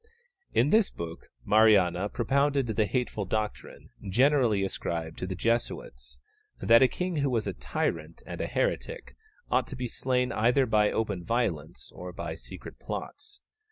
In 0.51 0.71
this 0.71 0.89
book 0.89 1.29
Mariana 1.45 2.09
propounded 2.09 2.65
the 2.65 2.87
hateful 2.87 3.23
doctrine, 3.23 3.91
generally 4.09 4.63
ascribed 4.63 5.19
to 5.19 5.27
the 5.27 5.35
Jesuits, 5.35 6.19
that 6.59 6.81
a 6.81 6.87
king 6.87 7.17
who 7.17 7.29
was 7.29 7.45
a 7.45 7.53
tyrant 7.53 8.23
and 8.25 8.41
a 8.41 8.47
heretic 8.47 9.15
ought 9.51 9.67
to 9.67 9.75
be 9.75 9.87
slain 9.87 10.31
either 10.31 10.65
by 10.65 10.89
open 10.91 11.23
violence 11.23 11.91
or 11.91 12.11
by 12.11 12.33
secret 12.33 12.79
plots. 12.79 13.43